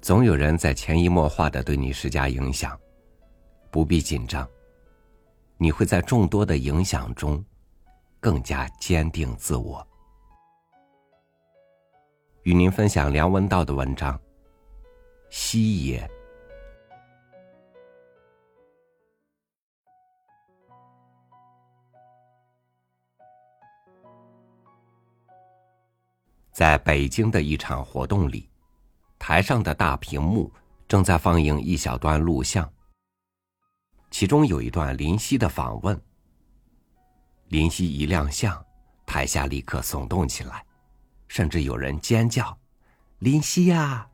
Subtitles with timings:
[0.00, 2.78] 总有人在潜移默化的对你施加影响，
[3.70, 4.48] 不必紧张。
[5.58, 7.44] 你会在众多的影响中，
[8.20, 9.84] 更加坚定自我。
[12.42, 14.16] 与您分享梁文道的文章
[15.28, 16.06] 《西野》。
[26.52, 28.48] 在北京的一场活动里，
[29.26, 30.52] 台上的大屏幕
[30.86, 32.72] 正在放映一小段录像。
[34.08, 36.00] 其中有一段林夕的访问。
[37.48, 38.64] 林夕一亮相，
[39.04, 40.64] 台下立刻耸动起来，
[41.26, 42.56] 甚至有人尖叫
[43.18, 44.08] ：“林夕呀！”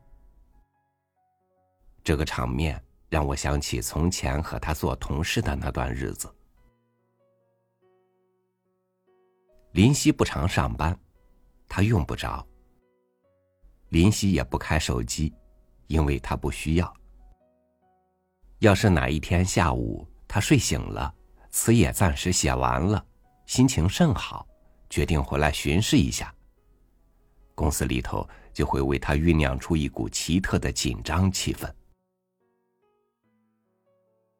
[2.03, 6.27] 这个场面让我想起从前和他做同事的那段日子。
[9.73, 10.99] 林夕不常上班，
[11.69, 12.43] 他用不着。
[13.93, 15.31] 林夕也不开手机，
[15.85, 16.93] 因为他不需要。
[18.57, 21.13] 要是哪一天下午他睡醒了，
[21.51, 23.05] 词也暂时写完了，
[23.45, 24.47] 心情甚好，
[24.89, 26.33] 决定回来巡视一下，
[27.53, 31.71] 公司里头就会为他酝酿出一股奇特的紧张气氛。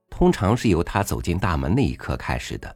[0.09, 2.75] 通常是由他走进大门那一刻开始的，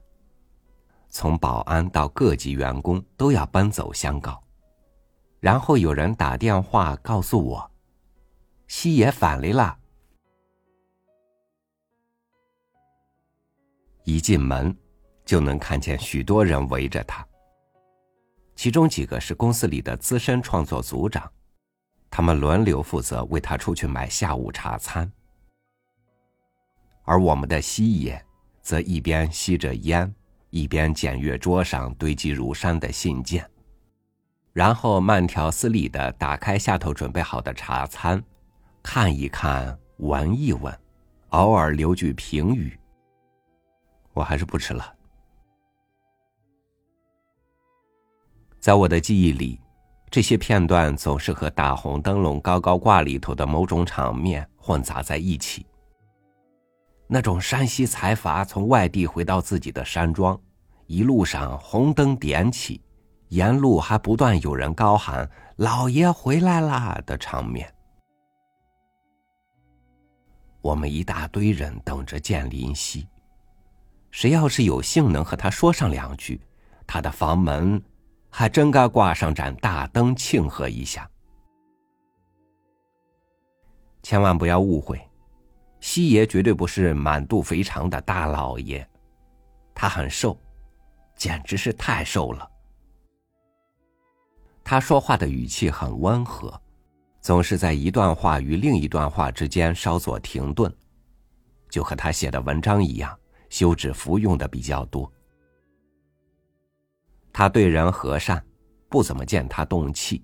[1.10, 4.40] 从保安到各级员工都要奔走相告，
[5.40, 7.72] 然后有人打电话告诉我，
[8.68, 9.78] 西野返来了。
[14.04, 14.76] 一进门，
[15.26, 17.26] 就能看见许多人围着他。
[18.56, 21.32] 其中几个是公司里的资深创作组长，
[22.10, 25.12] 他们轮流负责为他出去买下午茶餐。
[27.04, 28.26] 而我们的西野，
[28.62, 30.12] 则一边吸着烟，
[30.50, 33.48] 一边检阅桌上堆积如山的信件，
[34.58, 38.20] 然后慢条斯理的打开下头准备好的茶餐，
[38.82, 40.76] 看一看，闻一闻，
[41.30, 42.76] 偶尔留句评语。
[44.14, 44.96] 我还是不吃了。
[48.60, 49.62] 在我的记忆里，
[50.10, 55.68] 这些片段总是和大红灯笼高高挂里头的某种场面混杂在一起。
[57.06, 60.36] 那种山西财阀从外地回到自己的山庄，
[60.88, 62.82] 一路上红灯点起，
[63.30, 67.74] 沿路还不断有人高喊“老爷回来啦”的场面。
[70.62, 73.08] 我们一大堆人等着见林夕。
[74.12, 76.42] 谁要是有幸能和他说上两句，
[76.88, 77.82] 他的房门
[78.30, 81.10] 还真该挂上盏大灯庆贺一下。
[84.02, 85.00] 千万不要误会，
[85.82, 88.88] 西爷绝对不是满肚肥肠的大老爷，
[89.76, 90.38] 他很瘦，
[91.16, 92.50] 简直是太瘦了。
[94.70, 96.54] 他说话的语气很温和，
[97.22, 100.70] 总是在一段话与另一段话之间稍作停顿，
[101.70, 103.18] 就和他写的文章一样。
[103.50, 105.10] 休止符用的比较多。
[107.32, 108.46] 他对人和善，
[108.90, 110.22] 不怎么见他动气。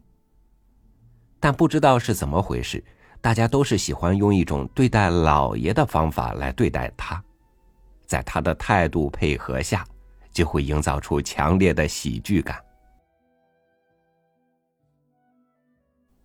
[1.39, 2.83] 但不知道是怎么回事，
[3.21, 7.23] 大家都是喜欢用一种对待老爷的方法来对待他，
[8.05, 9.85] 在他的态度配合下，
[10.33, 12.61] 就会营造出强烈的喜剧感。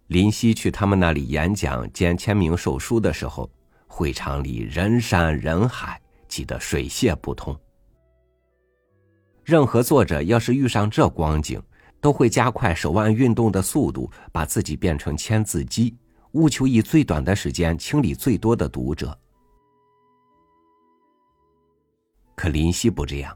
[0.09, 3.51] 林夕去他们那里演讲兼签名售书的时候，
[3.87, 5.99] 会场里人山人海。
[6.29, 7.59] 挤得水泄不通。
[9.45, 11.59] 任何作者要是遇上这光景，
[12.03, 15.97] 都会加快手腕运动的速度，把自己变成签字机，
[16.33, 19.19] 务求以最短的时间清理最多的读者。
[22.37, 23.35] 可林夕不这样，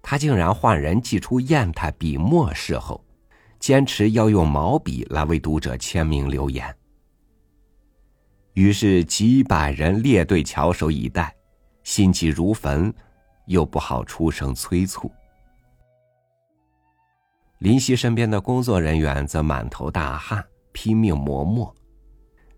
[0.00, 3.04] 他竟然换人寄出砚台、笔墨侍候，
[3.62, 6.76] 坚持要用毛笔来为读者签名留言。
[8.54, 11.32] 于是几百人列队翘首以待。
[11.84, 12.92] 心急如焚，
[13.46, 15.10] 又不好出声催促。
[17.58, 21.72] 林夕身边的工作人员则满头大汗，拼命磨墨，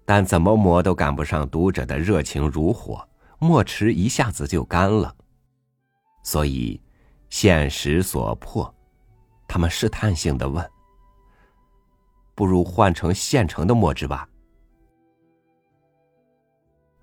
[0.07, 3.07] 但怎么磨都赶不上读者的热情如火，
[3.39, 5.15] 墨池一下子就干了。
[6.23, 6.81] 所以，
[7.29, 8.75] 现实所迫，
[9.47, 10.67] 他们试探性的问
[12.35, 14.29] ：“不如换成现成的墨汁吧？”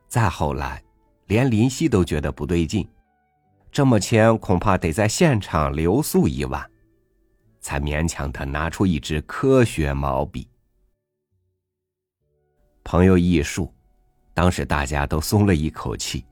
[0.07, 0.83] 再后来。
[1.28, 2.86] 连林夕都觉得不对劲，
[3.72, 6.69] 这么签恐怕得在现场留宿一晚，
[7.62, 10.50] 才勉强的拿出一支科学毛笔。
[12.84, 13.72] 朋友一述，
[14.34, 16.25] 当时大家都松了一口气，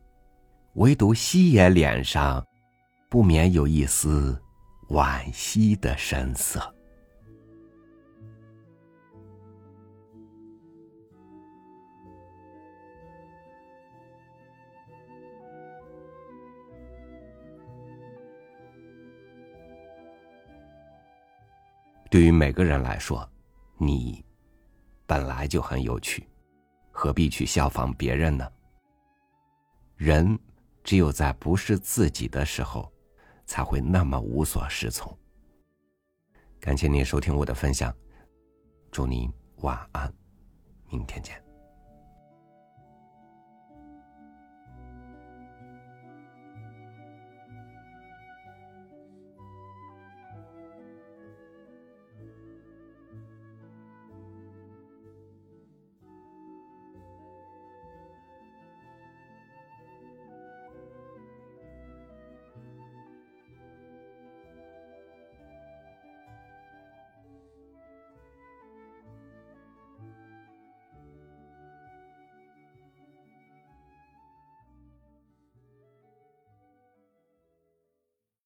[0.73, 2.45] 唯独西野脸上，
[3.09, 4.37] 不免有一丝
[4.89, 6.59] 惋惜的神色。《。。。。。。。。。。。。。。。。。。。。。。。。。。。。。。。。。。。。。。。。。。。。。。。。。。。。。。。。。。。。。。。。。。。。。。。。。。。。。。。。。。。。。。。。。。。。。。。。。。。。。。。。。。。。。。。。。。。。。。。。。。。。
[22.09, 23.29] 对于每个人来说，
[23.77, 24.25] 你
[25.05, 26.27] 本来就很有趣，
[26.91, 28.51] 何必去效仿别人呢？
[29.95, 30.37] 人
[30.83, 32.91] 只有在不是自己的时候，
[33.45, 35.15] 才会那么无所适从。
[36.59, 37.95] 感谢您收听我的分享，
[38.91, 40.11] 祝您晚安，
[40.89, 41.48] 明天见。